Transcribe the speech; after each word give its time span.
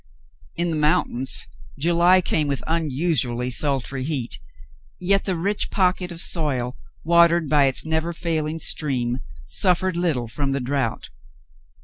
In 0.55 0.71
the 0.71 0.77
mountains, 0.77 1.45
July 1.77 2.21
came 2.21 2.47
with 2.47 2.63
unusually 2.65 3.51
sultry 3.51 4.03
heat, 4.03 4.39
yet 4.99 5.25
the 5.25 5.35
rich 5.35 5.69
pocket 5.69 6.11
of 6.11 6.19
soil, 6.19 6.75
watered 7.03 7.47
by 7.47 7.65
its 7.65 7.85
never 7.85 8.11
failing 8.11 8.57
stream, 8.57 9.19
suffered 9.45 9.95
little 9.95 10.27
from 10.27 10.53
the 10.53 10.59
drought. 10.59 11.11